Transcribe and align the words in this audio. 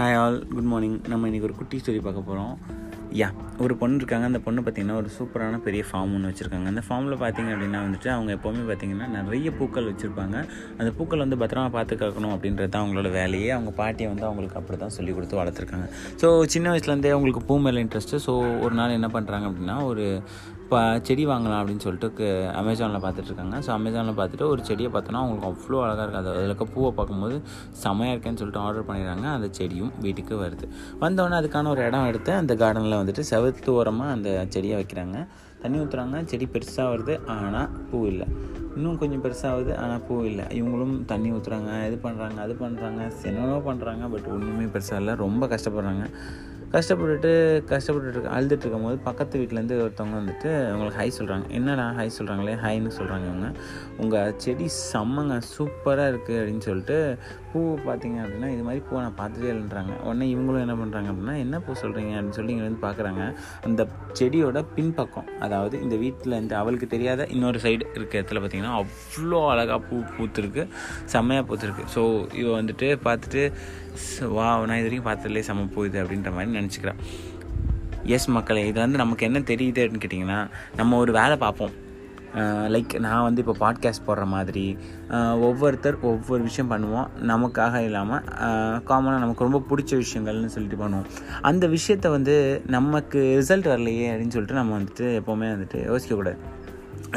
Hi 0.00 0.16
all 0.18 0.36
good 0.52 0.68
morning 0.72 0.94
நம்ம 1.12 1.26
இன்றைக்கி 1.28 1.46
ஒரு 1.48 1.54
குட்டி 1.58 1.78
ஸ்டோரி 1.80 1.98
பார்க்க 2.04 2.20
போகிறோம் 2.28 2.52
யா 3.20 3.26
ஒரு 3.64 3.74
பொண்ணு 3.80 3.96
இருக்காங்க. 4.00 4.26
அந்த 4.30 4.38
பொண்ணு 4.44 4.60
பார்த்திங்கன்னா 4.62 4.96
ஒரு 5.00 5.08
சூப்பரான 5.16 5.58
பெரிய 5.66 5.82
ஃபார்ம் 5.88 6.12
ஒன்று 6.16 6.28
வச்சுருக்காங்க. 6.30 6.68
அந்த 6.72 6.82
ஃபார்மில் 6.86 7.16
பார்த்திங்க 7.22 7.50
அப்படின்னா 7.54 7.80
வந்துட்டு 7.86 8.08
அவங்க 8.14 8.30
எப்போவுமே 8.36 8.62
பார்த்திங்கன்னா 8.68 9.06
நிறைய 9.16 9.50
பூக்கள் 9.58 9.88
வச்சுருப்பாங்க. 9.90 10.36
அந்த 10.78 10.90
பூக்கள் 10.98 11.22
வந்து 11.24 11.38
பத்திரமா 11.42 11.70
பார்த்து 11.76 11.98
காக்கணும் 12.02 12.34
அப்படின்றது 12.36 12.68
தான் 12.68 12.82
அவங்களோட 12.84 13.10
வேலையே. 13.18 13.50
அவங்க 13.56 13.72
பாட்டியை 13.80 14.08
வந்து 14.12 14.26
அவங்களுக்கு 14.28 14.58
அப்படி 14.60 14.78
தான் 14.84 14.96
சொல்லி 14.98 15.14
கொடுத்து 15.16 15.40
வளர்த்துருக்காங்க. 15.40 15.88
ஸோ 16.22 16.30
சின்ன 16.54 16.72
வயசுலேருந்தே 16.72 17.12
அவங்களுக்கு 17.16 17.42
பூ 17.50 17.58
மேலே 17.66 17.82
இன்ட்ரெஸ்ட்டு 17.86 18.22
ஸோ 18.28 18.34
ஒரு 18.66 18.76
நாள் 18.80 18.96
என்ன 18.98 19.10
பண்ணுறாங்க 19.18 19.48
அப்படின்னா 19.50 19.76
ஒரு 19.82 20.06
இப்போ 20.70 20.82
செடி 21.06 21.22
வாங்கலாம் 21.28 21.60
அப்படின்னு 21.60 21.84
சொல்லிட்டு 21.84 22.26
அமேசானில் 22.58 23.02
பார்த்துட்ருக்காங்க. 23.04 23.56
ஸோ 23.66 23.70
அமேசானில் 23.76 24.16
பார்த்துட்டு 24.18 24.44
ஒரு 24.50 24.60
செடியை 24.68 24.90
பார்த்தோன்னா 24.94 25.20
அவங்களுக்கு 25.22 25.48
அவ்வளோ 25.48 25.78
அழகாக 25.84 26.04
இருக்குது 26.04 26.20
அது 26.20 26.28
அதில் 26.32 26.46
இருக்க 26.48 26.64
பூவை 26.74 26.90
பார்க்கும்போது 26.98 27.36
செமையாக 27.84 28.14
இருக்கேன்னு 28.14 28.40
சொல்லிட்டு 28.40 28.60
ஆர்டர் 28.66 28.86
பண்ணிடுறாங்க. 28.88 29.26
அந்த 29.36 29.48
செடியும் 29.58 29.90
வீட்டுக்கு 30.04 30.34
வருது. 30.42 30.66
வந்தோடனே 31.02 31.36
அதுக்கான 31.40 31.70
ஒரு 31.74 31.82
இடம் 31.86 32.06
எடுத்து 32.10 32.32
அந்த 32.40 32.54
கார்டனில் 32.60 32.98
வந்துட்டு 33.00 33.22
செவத்து 33.30 33.72
ஓரமாக 33.78 34.14
அந்த 34.16 34.28
செடியை 34.56 34.76
வைக்கிறாங்க. 34.80 35.24
தண்ணி 35.62 35.80
ஊற்றுறாங்க 35.84 36.20
செடி 36.32 36.48
பெருசாக 36.54 36.92
வருது 36.92 37.16
ஆனால் 37.36 37.72
பூ 37.88 37.98
இல்லை. 38.12 38.28
இன்னும் 38.76 39.00
கொஞ்சம் 39.02 39.24
பெருசாகுது 39.26 39.74
ஆனால் 39.84 40.04
பூ 40.08 40.18
இல்லை. 40.30 40.46
இவங்களும் 40.58 40.94
தண்ணி 41.12 41.30
ஊற்றுறாங்க 41.38 41.72
இது 41.88 41.98
பண்ணுறாங்க 42.06 42.38
அது 42.46 42.56
பண்ணுறாங்க 42.62 43.00
என்னென்னோ 43.30 43.58
பண்ணுறாங்க 43.70 44.04
பட் 44.14 44.30
ஒன்றுமே 44.36 44.68
பெருசாக 44.76 45.02
இல்லை. 45.02 45.16
ரொம்ப 45.24 45.48
கஷ்டப்படுறாங்க. 45.54 46.06
கஷ்டப்பட்டுட்டு 46.74 47.30
கஷ்டப்பட்டுட்டு 47.70 48.32
அழுதுட்டு 48.34 48.64
இருக்கும் 48.64 48.84
போது 48.86 48.98
பக்கத்து 49.06 49.38
வீட்டிலேருந்து 49.40 49.76
ஒருத்தவங்க 49.84 50.16
வந்துட்டு 50.20 50.50
அவங்களுக்கு 50.70 50.98
ஹை 51.00 51.08
சொல்கிறாங்க 51.16 51.46
என்னடா 51.58 51.86
ஹை 51.98 52.06
சொல்கிறாங்களே 52.16 52.54
ஹைன்னு 52.64 52.92
சொல்கிறாங்க 52.98 53.26
இவங்க. 53.30 53.48
உங்கள் 54.02 54.34
செடி 54.44 54.66
செம்மங்க 54.92 55.36
சூப்பராக 55.54 56.12
இருக்குது 56.12 56.38
அப்படின்னு 56.40 56.66
சொல்லிட்டு 56.68 56.98
பூ 57.52 57.60
பார்த்தீங்க 57.88 58.18
அப்படின்னா 58.24 58.48
இது 58.54 58.62
மாதிரி 58.68 58.82
பூவை 58.88 59.00
நான் 59.06 59.18
பார்த்ததே 59.20 59.48
இல்லைன்றாங்க. 59.52 59.94
உடனே 60.06 60.26
இவங்களும் 60.34 60.64
என்ன 60.66 60.76
பண்ணுறாங்க 60.82 61.08
அப்படின்னா 61.12 61.34
என்ன 61.44 61.58
பூ 61.66 61.72
சொல்கிறீங்க 61.82 62.12
அப்படின்னு 62.16 62.38
சொல்லி 62.38 62.54
இங்கே 62.54 62.66
வந்து 62.68 62.82
பார்க்குறாங்க. 62.86 63.24
அந்த 63.68 63.88
செடியோட 64.20 64.60
பின்பக்கம் 64.76 65.28
அதாவது 65.46 65.76
இந்த 65.86 65.96
வீட்டில் 66.04 66.40
இந்த 66.42 66.56
அவளுக்கு 66.62 66.88
தெரியாத 66.94 67.26
இன்னொரு 67.36 67.60
சைடு 67.66 67.84
இருக்க 67.98 68.14
இடத்துல 68.20 68.40
பார்த்தீங்கன்னா 68.42 68.74
அவ்வளோ 68.82 69.40
அழகாக 69.54 69.80
பூ 69.88 69.98
பூத்துருக்கு. 70.16 70.64
செம்மையாக 71.14 71.46
பூத்துருக்கு. 71.50 71.86
ஸோ 71.96 72.02
இவ 72.42 72.48
வந்துட்டு 72.60 72.88
பார்த்துட்டு 73.08 73.44
வா 74.36 74.48
நான் 74.68 74.78
இது 74.80 74.88
வரைக்கும் 74.88 75.08
பார்த்ததுலேயே 75.08 75.44
செம்ம 75.46 75.68
போகுது 75.76 75.96
அப்படின்ற 76.02 76.30
மாதிரி 76.34 76.56
நினச்சிக்கிறேன். 76.60 77.00
எஸ் 78.16 78.30
மக்களே 78.36 78.64
இது 78.68 78.78
வந்து 78.84 79.02
நமக்கு 79.04 79.26
என்ன 79.28 79.38
தெரியுதுன்னு 79.52 80.02
கேட்டிங்கன்னா 80.02 80.40
நம்ம 80.80 80.98
ஒரு 81.04 81.12
வேலை 81.20 81.36
பார்ப்போம். 81.44 81.74
லைக் 82.72 82.92
நான் 83.04 83.24
வந்து 83.26 83.42
இப்போ 83.42 83.54
பாட்காஸ்ட் 83.62 84.04
போடுற 84.08 84.24
மாதிரி 84.32 84.64
ஒவ்வொருத்தர் 85.46 85.96
ஒவ்வொரு 86.10 86.42
விஷயம் 86.48 86.70
பண்ணுவோம். 86.72 87.08
நமக்காக 87.30 87.80
இல்லாமல் 87.86 88.22
காமனாக 88.90 89.22
நமக்கு 89.24 89.46
ரொம்ப 89.46 89.60
பிடிச்ச 89.70 89.90
விஷயங்கள்னு 90.02 90.52
சொல்லிட்டு 90.54 90.78
பண்ணுவோம். 90.82 91.08
அந்த 91.50 91.66
விஷயத்த 91.76 92.10
வந்து 92.16 92.36
நமக்கு 92.76 93.20
ரிசல்ட் 93.40 93.70
வரலையே 93.72 94.06
அப்படின்னு 94.12 94.34
சொல்லிட்டு 94.36 94.60
நம்ம 94.60 94.78
வந்துட்டு 94.78 95.08
எப்போவுமே 95.20 95.50
வந்துட்டு 95.54 95.80
யோசிக்கக்கூடாது. 95.90 96.38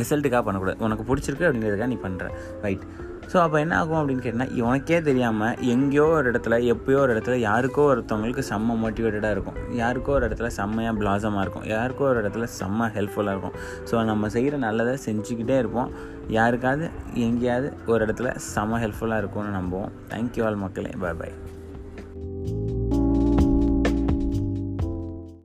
ரிசல்ட்டுக்காக 0.00 0.42
பண்ணக்கூடாது. 0.46 0.82
உனக்கு 0.86 1.06
பிடிச்சிருக்கு 1.10 1.46
அப்படிங்கிறதுக்காக 1.48 1.92
நீ 1.94 2.00
பண்ணுற 2.02 2.26
ரைட் 2.66 2.84
ஸோ 3.32 3.36
அப்போ 3.42 3.56
என்ன 3.62 3.74
ஆகும் 3.80 3.98
அப்படின்னு 3.98 4.22
கேட்டால் 4.22 4.54
உனக்கே 4.68 4.96
தெரியாமல் 5.08 5.58
எங்கேயோ 5.72 6.06
ஒரு 6.14 6.26
இடத்துல 6.32 6.54
எப்போயோ 6.72 6.98
ஒரு 7.02 7.12
இடத்துல 7.14 7.34
யாருக்கோ 7.48 7.82
ஒருத்தவங்களுக்கு 7.90 8.44
செம்ம 8.48 8.76
மோட்டிவேட்டடாக 8.82 9.34
இருக்கும். 9.36 9.58
யாருக்கோ 9.80 10.12
ஒரு 10.16 10.24
இடத்துல 10.28 10.48
செம்மையாக 10.56 10.94
பிளாசமாக 11.00 11.44
இருக்கும். 11.44 11.66
யாருக்கோ 11.74 12.06
ஒரு 12.12 12.20
இடத்துல 12.22 12.48
செம்ம 12.58 12.88
ஹெல்ப்ஃபுல்லாக 12.96 13.34
இருக்கும். 13.36 13.56
ஸோ 13.90 14.04
நம்ம 14.10 14.30
செய்கிற 14.36 14.56
நல்லதை 14.66 14.96
செஞ்சுக்கிட்டே 15.06 15.58
இருப்போம். 15.62 15.92
யாருக்காவது 16.38 16.88
எங்கேயாவது 17.28 17.70
ஒரு 17.92 18.00
இடத்துல 18.06 18.34
செம்ம 18.54 18.82
ஹெல்ப்ஃபுல்லாக 18.86 19.22
இருக்கும்னு 19.24 19.56
நம்புவோம். 19.60 19.94
தேங்க்யூ 20.14 20.44
ஆல் 20.48 20.62
மக்களே. 20.66 20.92
பாய் 21.04 21.18
பாய் 21.22 21.34